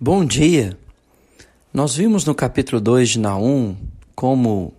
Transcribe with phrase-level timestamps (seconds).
[0.00, 0.78] Bom dia!
[1.74, 3.76] Nós vimos no capítulo 2 de Naum
[4.14, 4.72] como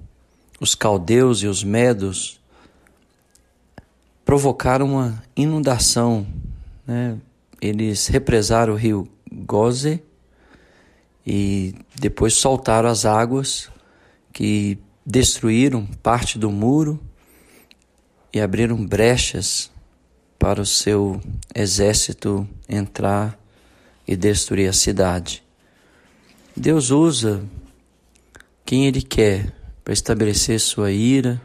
[0.62, 2.40] os caldeus e os medos
[4.24, 6.26] provocaram uma inundação.
[6.88, 7.18] Né?
[7.60, 10.02] Eles represaram o rio Goze
[11.28, 13.70] e depois soltaram as águas
[14.32, 16.98] que destruíram parte do muro
[18.32, 19.70] e abriram brechas
[20.40, 21.20] para o seu
[21.54, 23.38] exército entrar
[24.10, 25.44] e destruir a cidade.
[26.58, 27.44] Deus usa
[28.66, 31.40] quem Ele quer para estabelecer sua ira,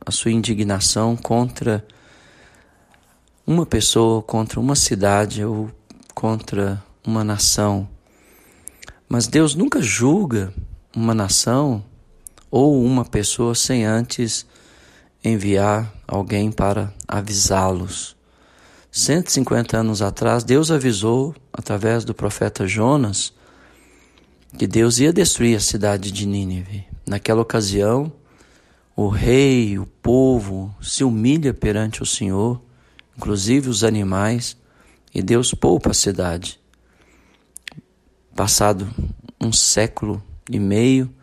[0.00, 1.86] a sua indignação contra
[3.46, 5.70] uma pessoa, contra uma cidade ou
[6.14, 7.86] contra uma nação.
[9.06, 10.54] Mas Deus nunca julga
[10.96, 11.84] uma nação
[12.50, 14.46] ou uma pessoa sem antes
[15.22, 18.15] enviar alguém para avisá-los.
[18.96, 23.30] 150 anos atrás, Deus avisou, através do profeta Jonas,
[24.56, 26.86] que Deus ia destruir a cidade de Nínive.
[27.06, 28.10] Naquela ocasião,
[28.96, 32.58] o rei, o povo se humilha perante o Senhor,
[33.14, 34.56] inclusive os animais,
[35.14, 36.58] e Deus poupa a cidade.
[38.34, 38.88] Passado
[39.38, 41.14] um século e meio,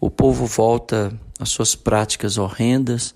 [0.00, 3.14] o povo volta às suas práticas horrendas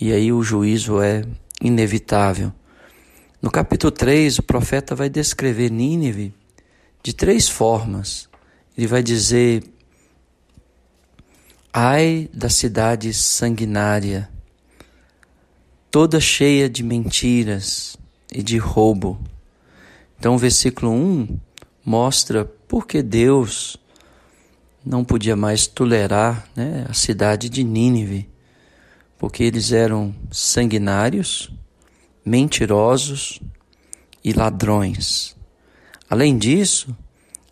[0.00, 1.26] e aí o juízo é
[1.60, 2.50] inevitável.
[3.44, 6.32] No capítulo 3, o profeta vai descrever Nínive
[7.02, 8.26] de três formas.
[8.74, 9.62] Ele vai dizer:
[11.70, 14.30] Ai da cidade sanguinária,
[15.90, 17.98] toda cheia de mentiras
[18.32, 19.20] e de roubo.
[20.18, 21.38] Então, o versículo 1
[21.84, 23.76] mostra por que Deus
[24.82, 28.26] não podia mais tolerar né, a cidade de Nínive,
[29.18, 31.52] porque eles eram sanguinários
[32.24, 33.40] mentirosos
[34.22, 35.36] e ladrões.
[36.08, 36.96] Além disso,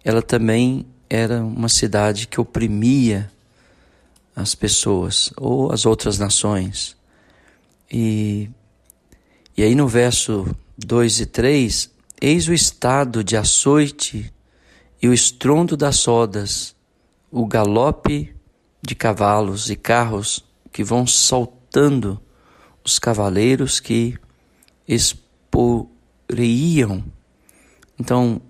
[0.04, 3.30] ela também era uma cidade que oprimia
[4.34, 6.96] as pessoas ou as outras nações.
[7.90, 8.48] E,
[9.56, 10.46] e aí no verso
[10.78, 11.90] 2 e 3,
[12.20, 14.32] eis o estado de açoite
[15.02, 16.74] e o estrondo das sodas,
[17.30, 18.34] o galope
[18.80, 22.20] de cavalos e carros que vão saltando
[22.84, 24.18] os cavaleiros que
[24.86, 25.84] exporeiam.
[27.98, 28.40] Então,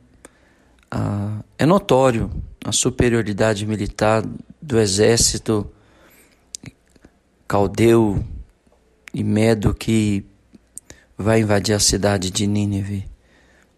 [0.90, 2.30] ah, é notório
[2.64, 4.24] a superioridade militar
[4.60, 5.70] do exército
[7.48, 8.24] caldeu
[9.12, 10.24] e medo que
[11.18, 13.10] vai invadir a cidade de Nínive.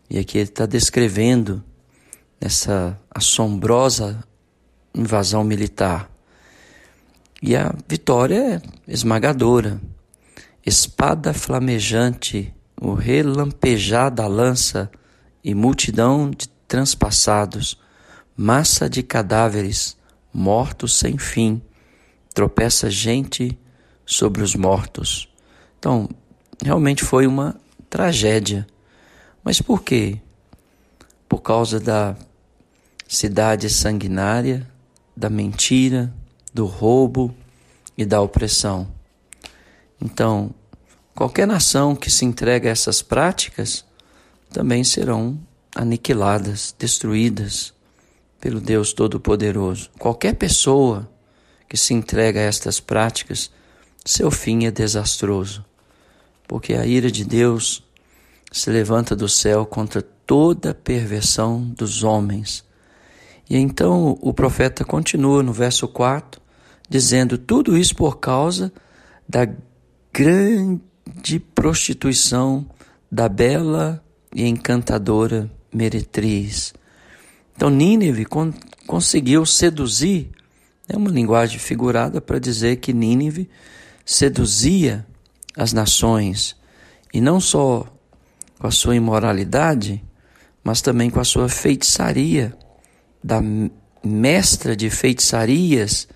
[0.09, 1.65] E aqui ele está descrevendo
[2.41, 4.23] essa assombrosa
[4.95, 6.11] invasão militar.
[7.43, 9.81] E a vitória é esmagadora
[10.65, 14.91] espada flamejante, o relampejar da lança
[15.43, 17.79] e multidão de transpassados,
[18.37, 19.97] massa de cadáveres,
[20.33, 21.61] mortos sem fim,
[22.33, 23.59] tropeça gente
[24.07, 25.29] sobre os mortos.
[25.79, 26.09] Então,
[26.63, 27.57] realmente foi uma
[27.91, 28.67] tragédia.
[29.43, 30.19] Mas por quê?
[31.29, 32.17] Por causa da
[33.07, 34.67] cidade sanguinária,
[35.15, 36.13] da mentira,
[36.53, 37.35] do roubo
[37.97, 38.94] e da opressão.
[40.03, 40.55] Então,
[41.15, 43.85] qualquer nação que se entregue a essas práticas
[44.53, 45.39] também serão
[45.75, 47.75] aniquiladas, destruídas
[48.41, 49.91] pelo Deus Todo-Poderoso.
[49.99, 51.09] Qualquer pessoa
[51.69, 53.51] que se entrega a estas práticas,
[54.05, 55.65] seu fim é desastroso,
[56.47, 57.83] porque a ira de Deus
[58.53, 62.65] se levanta do céu contra toda a perversão dos homens.
[63.49, 66.41] E então o profeta continua no verso 4,
[66.89, 68.73] dizendo tudo isso por causa
[69.29, 69.49] da
[70.15, 72.65] grande prostituição
[73.11, 74.01] da bela
[74.33, 76.73] e encantadora meretriz.
[77.57, 78.55] Então Nínive con
[78.87, 80.31] conseguiu seduzir,
[80.89, 83.51] é uma linguagem figurada para dizer que Nínive
[84.07, 85.05] seduzia
[85.57, 86.55] as nações,
[87.13, 87.85] e não só
[88.61, 90.01] com a sua imoralidade,
[90.63, 92.57] mas também com a sua feitiçaria,
[93.23, 93.41] da
[94.05, 96.07] mestra de feitiçarias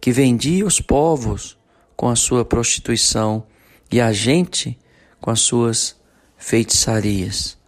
[0.00, 1.57] que vendia os povos
[1.98, 3.44] com a sua prostituição
[3.90, 4.78] e a gente
[5.20, 5.96] com as suas
[6.36, 7.58] feitiçarias.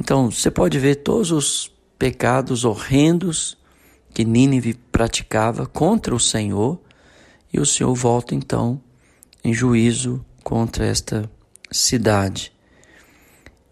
[0.00, 3.58] Então, você pode ver todos os pecados horrendos
[4.14, 6.80] que Nínive praticava contra o Senhor,
[7.52, 8.80] e o Senhor volta então
[9.42, 11.28] em juízo contra esta
[11.68, 12.52] cidade.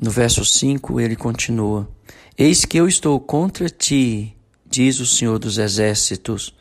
[0.00, 1.88] No verso 5 ele continua:
[2.36, 4.36] Eis que eu estou contra ti,
[4.68, 6.52] diz o Senhor dos Exércitos.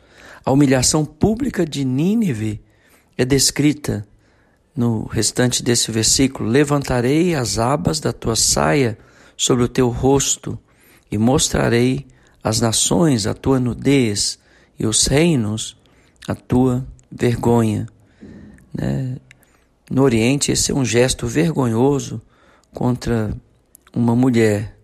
[0.44, 2.64] A humilhação pública de Nínive
[3.16, 4.06] é descrita
[4.76, 8.98] no restante desse versículo: Levantarei as abas da tua saia
[9.36, 10.58] sobre o teu rosto
[11.10, 12.06] e mostrarei
[12.42, 14.38] as nações a tua nudez
[14.78, 15.76] e os reinos
[16.28, 17.86] a tua vergonha.
[18.72, 19.16] Né?
[19.90, 22.20] No Oriente, esse é um gesto vergonhoso
[22.74, 23.34] contra
[23.94, 24.76] uma mulher,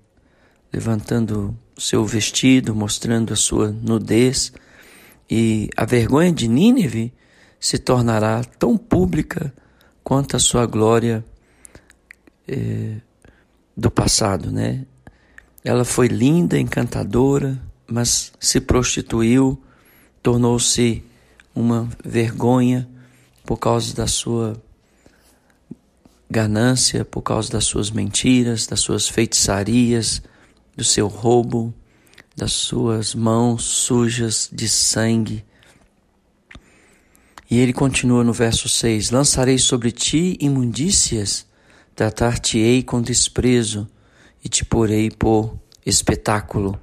[0.73, 4.52] levantando seu vestido, mostrando a sua nudez,
[5.29, 7.12] e a vergonha de Nínive
[7.62, 9.55] se tornará tão pública
[10.03, 11.25] quanto a sua glória
[12.49, 12.97] eh,
[13.76, 14.85] do passado, né?
[15.62, 17.56] Ela foi linda, encantadora,
[17.87, 19.62] mas se prostituiu,
[20.20, 21.05] tornou-se
[21.55, 22.88] uma vergonha
[23.44, 24.61] por causa da sua
[26.29, 30.20] ganância, por causa das suas mentiras, das suas feitiçarias,
[30.76, 31.73] do seu roubo,
[32.37, 35.44] das suas mãos sujas de sangue.
[37.52, 41.44] E ele continua no verso 6: Lançarei sobre ti imundícias,
[41.94, 43.87] tratar-te-ei com desprezo
[44.43, 46.81] e te porei por espetáculo.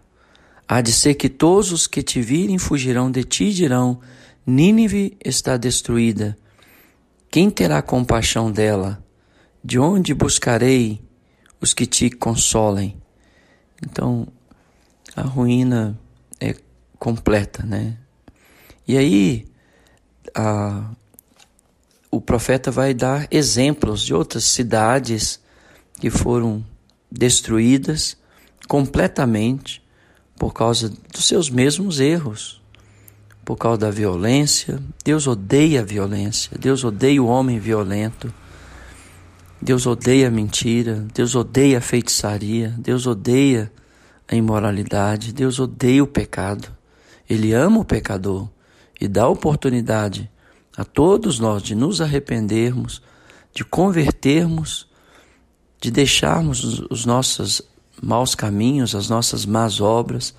[0.68, 4.00] Há de ser que todos os que te virem fugirão de ti e dirão:
[4.46, 6.38] Nínive está destruída.
[7.32, 9.04] Quem terá compaixão dela?
[9.64, 11.02] De onde buscarei
[11.60, 12.96] os que te consolem?
[13.84, 14.28] Então,
[15.16, 16.00] a ruína
[16.40, 16.54] é
[17.00, 17.98] completa, né?
[18.88, 19.50] E aí,
[20.36, 20.92] a,
[22.12, 25.40] o profeta vai dar exemplos de outras cidades
[26.00, 26.66] que foram
[27.12, 28.18] destruídas
[28.68, 29.82] completamente
[30.38, 32.62] por causa dos seus mesmos erros,
[33.44, 34.80] por causa da violência.
[35.04, 38.34] Deus odeia a violência, Deus odeia o homem violento,
[39.62, 43.72] Deus odeia a mentira, Deus odeia a feitiçaria, Deus odeia
[44.28, 46.70] a imoralidade, Deus odeia o pecado.
[47.30, 48.48] Ele ama o pecador
[49.00, 50.30] e dá oportunidade
[50.76, 53.02] a todos nós de nos arrependermos,
[53.54, 54.90] de convertermos
[55.82, 57.62] de deixarmos os nossos
[58.02, 60.34] maus caminhos, as nossas más obras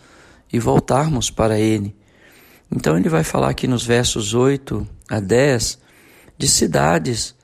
[0.52, 1.96] e voltarmos para Ele.
[2.70, 5.78] Então ele vai falar aqui nos versos 8 a 10
[6.36, 7.34] de cidades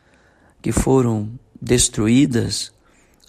[0.62, 1.30] que foram
[1.60, 2.72] destruídas,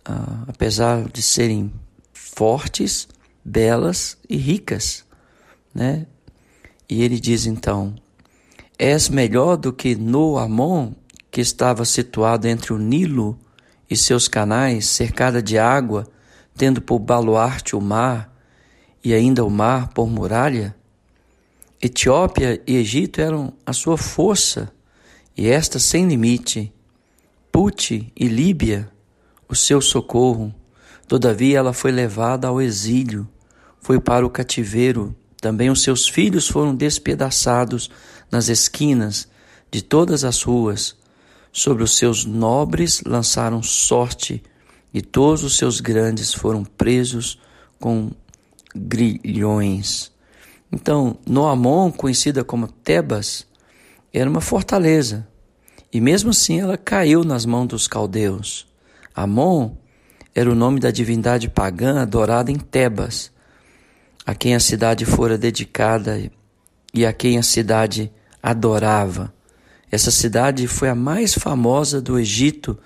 [0.06, 1.72] ah, apesar de serem
[2.14, 3.08] fortes,
[3.44, 5.06] belas e ricas,
[5.74, 6.06] né?
[6.90, 7.96] E ele diz então:
[8.78, 10.94] És melhor do que Noamon,
[11.30, 13.38] que estava situado entre o Nilo
[13.90, 16.08] e seus canais, cercada de água,
[16.56, 18.34] tendo por baluarte o mar,
[19.04, 20.76] e ainda o mar por muralha?
[21.82, 24.72] Etiópia e Egito eram a sua força,
[25.36, 26.74] e esta sem limite.
[27.52, 28.90] Pute e Líbia,
[29.48, 30.54] o seu socorro.
[31.08, 33.28] Todavia ela foi levada ao exílio,
[33.80, 35.16] foi para o cativeiro.
[35.42, 37.90] Também os seus filhos foram despedaçados
[38.32, 39.28] nas esquinas
[39.72, 40.96] de todas as ruas.
[41.52, 44.44] Sobre os seus nobres lançaram sorte,
[44.94, 47.40] e todos os seus grandes foram presos
[47.80, 48.12] com
[48.76, 50.12] grilhões.
[50.72, 53.46] Então, Noamon, conhecida como Tebas,
[54.14, 55.28] era uma fortaleza,
[55.92, 58.68] e mesmo assim ela caiu nas mãos dos caldeus.
[59.16, 59.72] Amon
[60.36, 63.32] era o nome da divindade pagã adorada em Tebas,
[64.28, 66.30] a quem a cidade fora dedicada
[66.94, 68.12] e a quem a cidade
[68.44, 69.34] adorava.
[69.90, 72.78] Essa cidade foi a mais famosa do Egito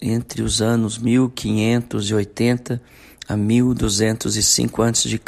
[0.00, 2.82] entre os anos 1580
[3.28, 5.20] a 1205 a.C.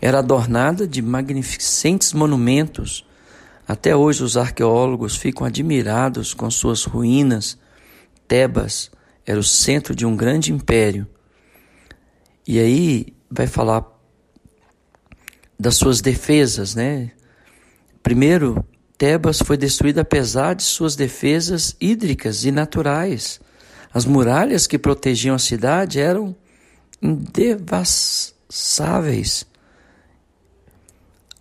[0.00, 3.04] Era adornada de magnificentes monumentos.
[3.66, 7.58] Até hoje os arqueólogos ficam admirados com suas ruínas.
[8.28, 8.88] Tebas
[9.26, 11.08] era o centro de um grande império.
[12.46, 13.95] E aí vai falar
[15.58, 17.10] das suas defesas, né?
[18.02, 18.64] Primeiro,
[18.98, 23.40] Tebas foi destruída apesar de suas defesas hídricas e naturais.
[23.92, 26.36] As muralhas que protegiam a cidade eram
[27.00, 29.46] indevassáveis.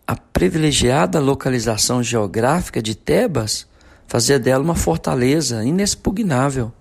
[0.07, 3.67] A privilegiada localização geográfica de Tebas
[4.07, 6.71] fazia dela uma fortaleza inexpugnável.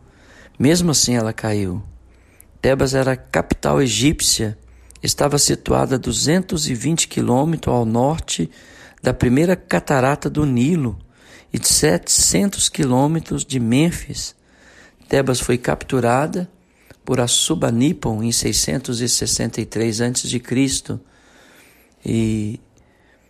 [0.59, 1.83] Mesmo assim, ela caiu.
[2.61, 4.59] Tebas era a capital egípcia,
[5.05, 8.51] estava situada a 220 quilômetros ao norte
[9.03, 10.99] da primeira catarata do Nilo
[11.53, 14.35] e de 700 quilômetros de Mênfis.
[15.07, 16.51] Tebas foi capturada
[17.05, 20.43] por Assurbanipal em 663 a.C.
[22.05, 22.59] E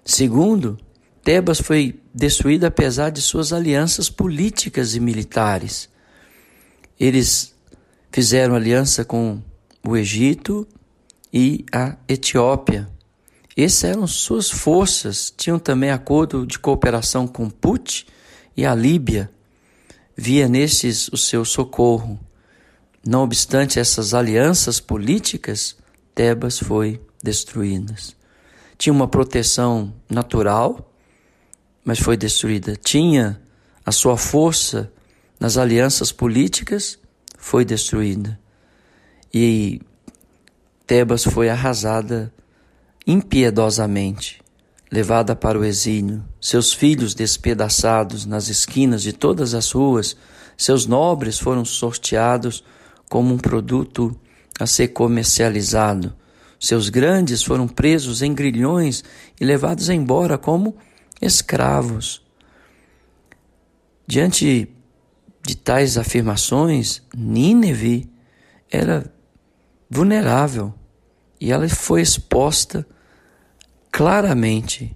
[0.04, 0.78] segundo,
[1.24, 5.88] Tebas foi destruída apesar de suas alianças políticas e militares.
[7.00, 7.52] Eles
[8.12, 9.42] fizeram aliança com
[9.84, 10.68] o Egito
[11.34, 12.88] e a Etiópia.
[13.56, 15.34] Essas eram suas forças.
[15.36, 18.06] Tinham também acordo de cooperação com Put
[18.56, 19.28] e a Líbia.
[20.16, 22.20] Via nestes o seu socorro.
[23.04, 25.76] Não obstante essas alianças políticas,
[26.14, 28.14] Tebas foi destruídas.
[28.78, 30.92] Tinha uma proteção natural,
[31.84, 32.76] mas foi destruída.
[32.76, 33.42] Tinha
[33.84, 34.92] a sua força
[35.40, 36.96] nas alianças políticas,
[37.36, 38.38] foi destruída.
[39.32, 39.80] E
[40.86, 42.32] Tebas foi arrasada
[43.06, 44.42] impiedosamente,
[44.92, 50.14] levada para o exílio, seus filhos despedaçados nas esquinas de todas as ruas,
[50.56, 52.62] seus nobres foram sorteados
[53.08, 54.14] como um produto
[54.60, 56.14] a ser comercializado.
[56.60, 59.02] Seus grandes foram presos em grilhões
[59.40, 60.76] e levados embora como
[61.20, 62.22] escravos.
[64.06, 64.68] Diante
[65.42, 68.10] de tais afirmações, Nínive
[68.70, 69.13] era
[69.94, 70.74] vulnerável
[71.40, 72.84] e ela foi exposta
[73.92, 74.94] claramente.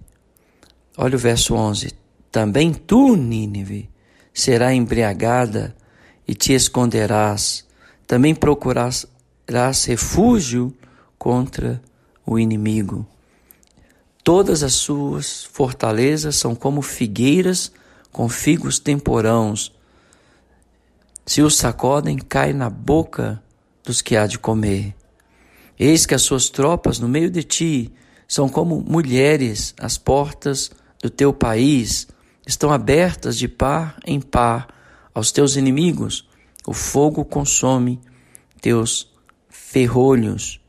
[0.97, 1.93] Olha o verso 11:
[2.33, 3.89] Também tu, Nínive,
[4.35, 5.77] será embriagada
[6.27, 7.65] e te esconderás,
[8.07, 9.07] também procurarás
[9.87, 10.77] refúgio
[11.17, 11.81] contra
[12.27, 13.07] o inimigo.
[14.25, 17.73] Todas as suas fortalezas são como figueiras
[18.11, 19.73] com figos temporãos.
[21.25, 23.43] Se os sacodem, cai na boca
[23.85, 24.95] dos que há de comer.
[25.79, 27.93] Eis que as suas tropas no meio de ti
[28.27, 30.71] são como mulheres às portas
[31.03, 32.09] do teu país,
[32.47, 34.69] estão abertas de par em par
[35.15, 36.29] aos teus inimigos.
[36.67, 38.01] O fogo consome
[38.61, 39.11] teus
[39.49, 40.61] ferrolhos.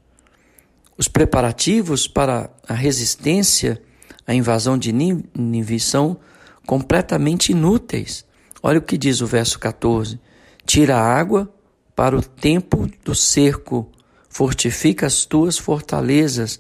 [0.97, 3.81] Os preparativos para a resistência
[4.27, 6.17] à invasão de Nínive são
[6.65, 8.25] completamente inúteis.
[8.61, 10.19] Olha o que diz o verso 14:
[10.65, 11.51] Tira a água
[11.99, 13.91] para o tempo do cerco,
[14.29, 16.57] fortifica as tuas fortalezas,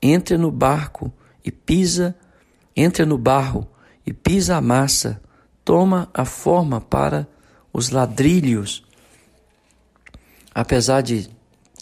[0.00, 1.12] entra no barco
[1.44, 2.16] e pisa,
[2.74, 3.68] entra no barro
[4.06, 5.20] e pisa a massa,
[5.62, 7.28] toma a forma para
[7.70, 8.82] os ladrilhos.
[10.54, 11.28] Apesar de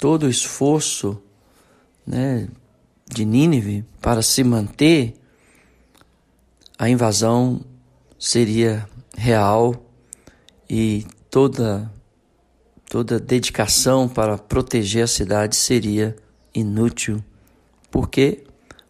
[0.00, 1.22] todo o esforço
[2.04, 2.48] né,
[3.08, 5.14] de Nínive para se manter,
[6.76, 7.64] a invasão
[8.18, 8.84] seria
[9.16, 9.76] real
[10.68, 11.94] e toda
[12.88, 16.16] toda dedicação para proteger a cidade seria
[16.54, 17.22] inútil.
[17.90, 18.44] Por quê?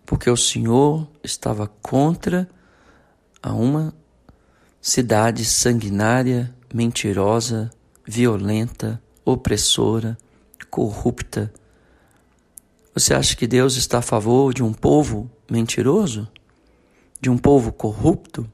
[0.04, 2.48] Porque o Senhor estava contra
[3.42, 3.94] a uma
[4.80, 7.70] cidade sanguinária, mentirosa,
[8.06, 10.16] violenta, opressora,
[10.70, 11.52] corrupta.
[12.94, 16.28] Você acha que Deus está a favor de um povo mentiroso?
[17.20, 18.48] De um povo corrupto?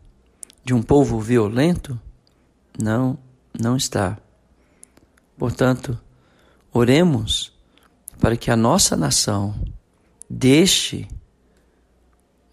[0.64, 2.00] De um povo violento?
[2.80, 3.18] Não,
[3.58, 4.18] não está.
[5.42, 5.98] Portanto,
[6.72, 7.52] oremos
[8.20, 9.52] para que a nossa nação
[10.30, 11.08] deixe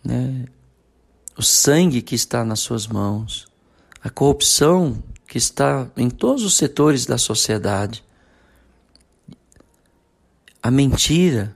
[0.03, 0.46] né,
[1.38, 3.46] o sangue que está nas suas mãos,
[4.03, 8.03] a corrupção que está em todos os setores da sociedade,
[10.60, 11.55] a mentira,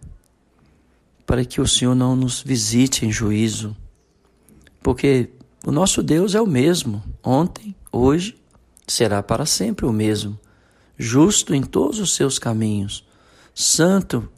[1.25, 3.75] para que o Senhor não nos visite em juízo,
[4.83, 5.31] porque
[5.65, 8.39] o nosso Deus é o mesmo, ontem, hoje,
[8.87, 10.37] será para sempre o mesmo,
[11.03, 13.05] justo em todos os seus caminhos,
[13.53, 14.29] santo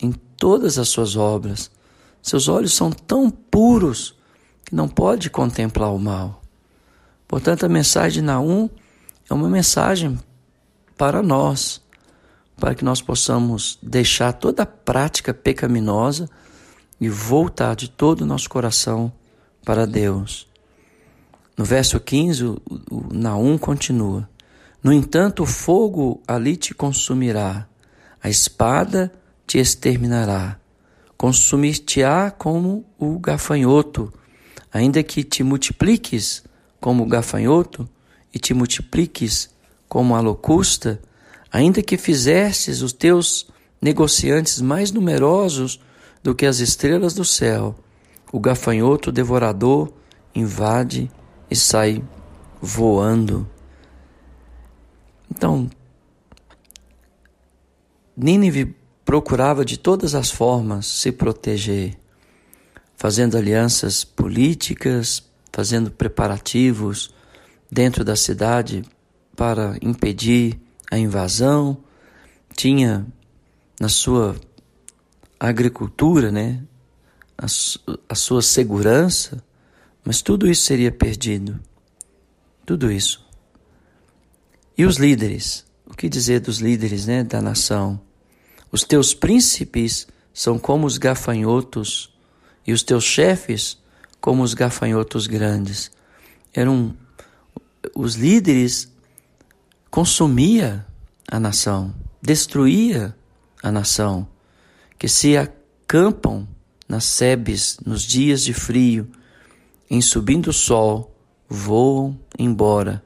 [0.00, 1.70] em todas as suas obras.
[2.20, 4.14] Seus olhos são tão puros
[4.64, 6.42] que não pode contemplar o mal.
[7.26, 8.68] Portanto, a mensagem de Naum
[9.30, 10.18] é uma mensagem
[10.96, 11.80] para nós
[12.58, 16.28] para que nós possamos deixar toda a prática pecaminosa
[17.00, 19.12] e voltar de todo o nosso coração
[19.64, 20.48] para Deus.
[21.56, 22.60] No verso 15, o,
[23.12, 24.28] Naum continua:
[24.82, 27.66] No entanto, o fogo ali te consumirá,
[28.22, 29.12] a espada
[29.46, 30.58] te exterminará,
[31.16, 34.12] consumir-te-á como o gafanhoto,
[34.72, 36.44] ainda que te multipliques
[36.80, 37.88] como o gafanhoto
[38.32, 39.50] e te multipliques
[39.88, 41.00] como a locusta,
[41.52, 43.46] Ainda que fizestes os teus
[43.80, 45.80] negociantes mais numerosos
[46.22, 47.74] do que as estrelas do céu,
[48.30, 49.90] o gafanhoto devorador
[50.34, 51.10] invade
[51.50, 52.02] e sai
[52.60, 53.48] voando.
[55.30, 55.70] Então,
[58.16, 61.96] Nínive procurava de todas as formas se proteger,
[62.96, 67.10] fazendo alianças políticas, fazendo preparativos
[67.70, 68.84] dentro da cidade
[69.36, 71.78] para impedir a invasão,
[72.56, 73.06] tinha
[73.80, 74.34] na sua
[75.38, 76.62] agricultura, né,
[77.36, 77.46] a,
[78.08, 79.42] a sua segurança,
[80.04, 81.60] mas tudo isso seria perdido.
[82.66, 83.27] Tudo isso.
[84.78, 85.66] E os líderes?
[85.84, 88.00] O que dizer dos líderes né, da nação?
[88.70, 92.14] Os teus príncipes são como os gafanhotos,
[92.64, 93.76] e os teus chefes
[94.20, 95.90] como os gafanhotos grandes.
[96.54, 96.94] Eram
[97.92, 98.88] os líderes
[99.90, 100.86] consumia
[101.26, 101.92] a nação,
[102.22, 103.16] destruía
[103.60, 104.28] a nação,
[104.96, 106.46] que se acampam
[106.88, 109.10] nas sebes nos dias de frio,
[109.90, 111.12] em subindo o sol,
[111.48, 113.02] voam embora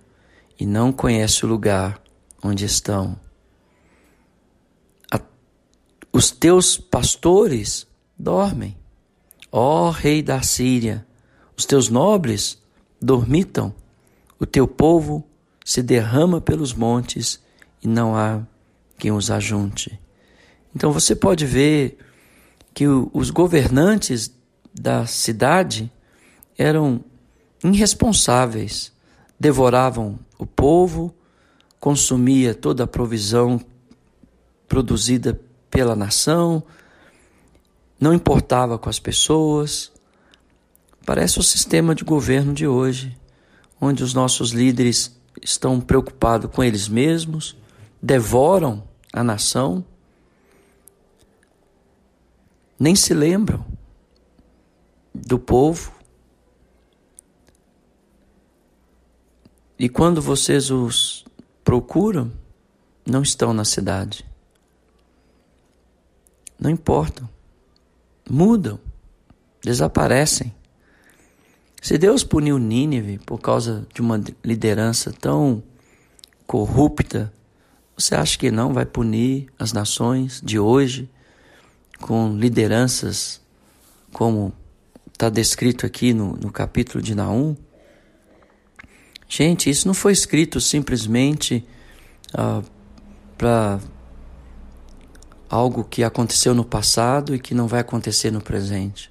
[0.63, 2.01] e não conhecem o lugar
[2.41, 3.19] onde estão.
[6.13, 7.85] Os teus pastores
[8.17, 8.77] dormem,
[9.51, 11.05] ó Rei da Síria,
[11.57, 12.63] os teus nobres
[13.01, 13.75] dormitam,
[14.39, 15.27] o teu povo
[15.65, 17.41] se derrama pelos montes
[17.83, 18.47] e não há
[18.97, 19.99] quem os ajunte.
[20.77, 21.99] Então você pode ver
[22.73, 24.31] que os governantes
[24.73, 25.91] da cidade
[26.57, 27.05] eram
[27.65, 28.93] irresponsáveis,
[29.43, 31.13] devoravam o povo,
[31.81, 33.61] consumia toda a provisão
[34.69, 36.63] produzida pela nação,
[37.99, 39.91] não importava com as pessoas.
[41.05, 43.19] Parece o sistema de governo de hoje,
[43.81, 47.57] onde os nossos líderes estão preocupados com eles mesmos,
[48.01, 49.85] devoram a nação,
[52.79, 53.67] nem se lembram
[55.13, 55.92] do povo.
[59.83, 61.25] E quando vocês os
[61.63, 62.33] procuram,
[63.05, 64.25] não estão na cidade
[66.63, 67.29] não importam,
[68.31, 68.79] mudam,
[69.61, 70.55] desaparecem.
[71.81, 75.61] Se Deus puniu Nínive por causa de uma liderança tão
[76.47, 77.33] corrupta,
[77.97, 81.11] você acha que não vai punir as nações de hoje
[82.01, 83.41] com lideranças
[84.13, 84.53] como
[85.13, 87.57] está descrito aqui no, no capítulo de Naum?
[89.35, 91.65] Gente, isso não foi escrito simplesmente
[92.35, 92.63] uh,
[93.39, 93.81] para
[95.49, 99.11] algo que aconteceu no passado e que não vai acontecer no presente.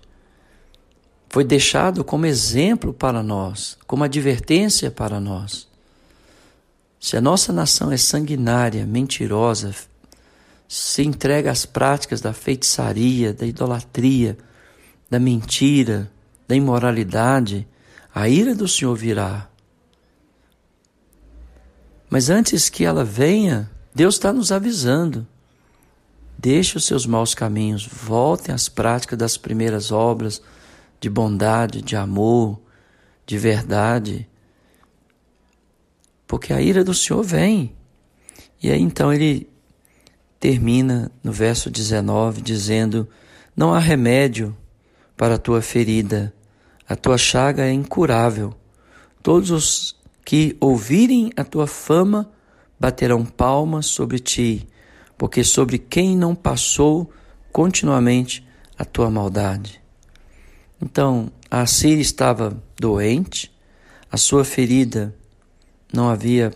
[1.28, 5.68] Foi deixado como exemplo para nós, como advertência para nós.
[7.00, 9.74] Se a nossa nação é sanguinária, mentirosa,
[10.68, 14.38] se entrega às práticas da feitiçaria, da idolatria,
[15.10, 16.12] da mentira,
[16.48, 17.68] da imoralidade,
[18.14, 19.50] a ira do Senhor virá.
[22.12, 25.26] Mas antes que ela venha, Deus está nos avisando.
[26.38, 30.42] Deixe os seus maus caminhos, voltem às práticas das primeiras obras
[31.00, 32.60] de bondade, de amor,
[33.26, 34.28] de verdade.
[36.28, 37.74] Porque a ira do Senhor vem.
[38.62, 39.50] E aí então ele
[40.38, 43.08] termina no verso 19 dizendo:
[43.56, 44.54] Não há remédio
[45.16, 46.34] para a tua ferida,
[46.90, 48.54] a tua chaga é incurável.
[49.24, 52.30] Todos os que ouvirem a tua fama
[52.80, 54.68] baterão palmas sobre ti
[55.22, 57.14] porque sobre quem não passou
[57.52, 58.44] continuamente
[58.76, 59.80] a tua maldade.
[60.82, 63.56] Então, a Síria estava doente,
[64.12, 65.14] a sua ferida
[65.94, 66.52] não havia,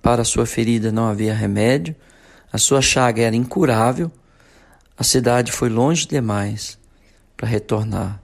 [0.00, 1.96] para a sua ferida não havia remédio,
[2.52, 4.12] a sua chaga era incurável,
[4.96, 6.78] a cidade foi longe demais
[7.36, 8.22] para retornar.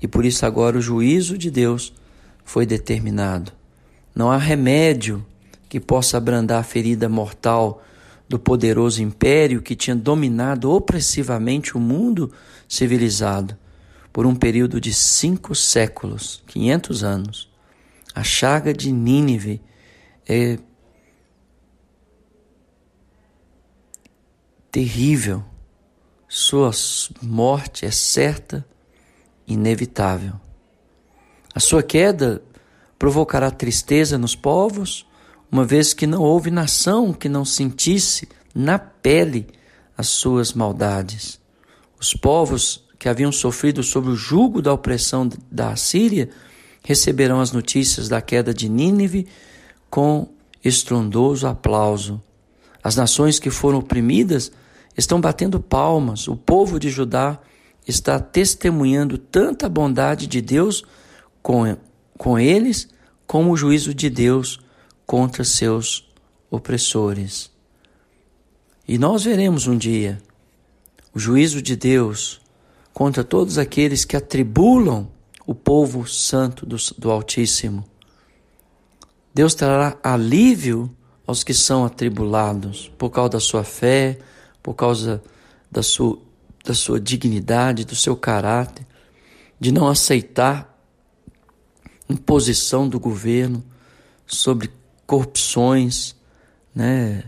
[0.00, 1.92] E por isso agora o juízo de Deus
[2.46, 3.52] foi determinado.
[4.16, 5.24] Não há remédio
[5.68, 7.84] que possa abrandar a ferida mortal
[8.26, 12.32] do poderoso império que tinha dominado opressivamente o mundo
[12.66, 13.58] civilizado
[14.14, 17.52] por um período de cinco séculos, 500 anos.
[18.14, 19.60] A chaga de Nínive
[20.26, 20.58] é
[24.72, 25.44] terrível.
[26.26, 26.70] Sua
[27.20, 28.66] morte é certa,
[29.46, 30.40] inevitável.
[31.54, 32.42] A sua queda
[32.98, 35.06] provocará tristeza nos povos,
[35.50, 39.46] uma vez que não houve nação que não sentisse na pele
[39.96, 41.38] as suas maldades.
[42.00, 46.30] Os povos que haviam sofrido sob o jugo da opressão da Assíria
[46.82, 49.26] receberão as notícias da queda de Nínive
[49.90, 50.28] com
[50.64, 52.20] estrondoso aplauso.
[52.82, 54.52] As nações que foram oprimidas
[54.96, 56.28] estão batendo palmas.
[56.28, 57.38] O povo de Judá
[57.86, 60.84] está testemunhando tanta bondade de Deus
[61.42, 61.76] com,
[62.16, 62.88] com eles,
[63.26, 64.60] como o juízo de Deus
[65.06, 66.08] contra seus
[66.50, 67.50] opressores.
[68.86, 70.18] E nós veremos um dia
[71.14, 72.40] o juízo de Deus
[72.92, 75.08] contra todos aqueles que atribulam
[75.46, 77.84] o povo santo do, do Altíssimo.
[79.34, 80.94] Deus trará alívio
[81.26, 84.18] aos que são atribulados por causa da sua fé,
[84.62, 85.22] por causa
[85.70, 86.18] da sua,
[86.64, 88.86] da sua dignidade, do seu caráter,
[89.58, 90.75] de não aceitar
[92.08, 93.64] imposição do governo
[94.26, 94.70] sobre
[95.06, 96.16] corrupções,
[96.74, 97.24] né,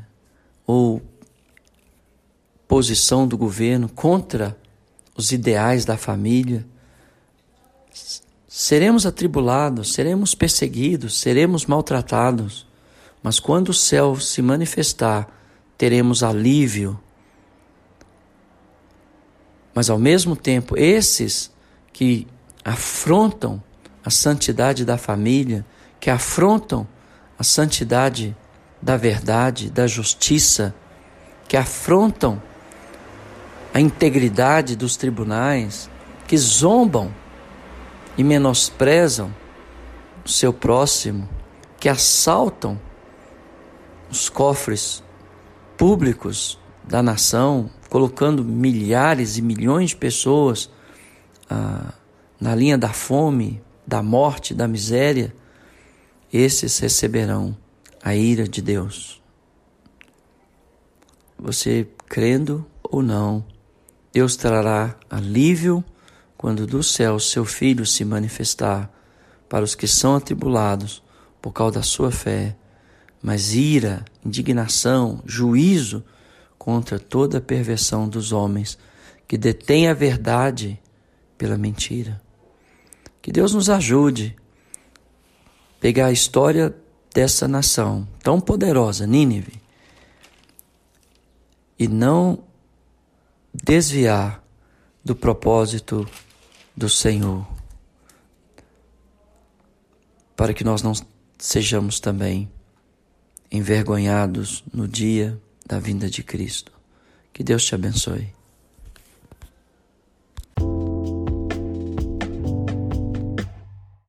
[0.66, 1.02] ou
[2.66, 4.56] posição do governo contra
[5.16, 6.66] os ideais da família.
[8.46, 12.66] Seremos atribulados, seremos perseguidos, seremos maltratados,
[13.22, 15.28] mas quando o céu se manifestar,
[15.76, 16.98] teremos alívio.
[19.74, 21.50] Mas ao mesmo tempo, esses
[21.92, 22.26] que
[22.64, 23.62] afrontam
[24.08, 25.66] a santidade da família,
[26.00, 26.88] que afrontam
[27.38, 28.34] a santidade
[28.80, 30.74] da verdade, da justiça,
[31.46, 32.40] que afrontam
[33.74, 35.90] a integridade dos tribunais,
[36.26, 37.14] que zombam
[38.16, 39.30] e menosprezam
[40.24, 41.28] o seu próximo,
[41.78, 42.80] que assaltam
[44.10, 45.02] os cofres
[45.76, 50.70] públicos da nação, colocando milhares e milhões de pessoas
[51.50, 51.92] ah,
[52.40, 55.34] na linha da fome, da morte, da miséria,
[56.30, 57.56] esses receberão
[58.02, 59.22] a ira de Deus.
[61.38, 63.42] Você crendo ou não,
[64.12, 65.82] Deus trará alívio
[66.36, 68.92] quando do céu seu Filho se manifestar
[69.48, 71.02] para os que são atribulados
[71.40, 72.54] por causa da sua fé,
[73.22, 76.04] mas ira, indignação, juízo
[76.58, 78.76] contra toda a perversão dos homens
[79.26, 80.78] que detêm a verdade
[81.38, 82.27] pela mentira.
[83.28, 84.34] Que Deus nos ajude
[85.76, 86.74] a pegar a história
[87.14, 89.60] dessa nação tão poderosa, Nínive,
[91.78, 92.42] e não
[93.52, 94.42] desviar
[95.04, 96.08] do propósito
[96.74, 97.46] do Senhor,
[100.34, 100.94] para que nós não
[101.38, 102.50] sejamos também
[103.52, 106.72] envergonhados no dia da vinda de Cristo.
[107.30, 108.37] Que Deus te abençoe.